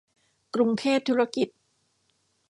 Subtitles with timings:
[0.55, 1.47] กรุงเทพธุรกิจ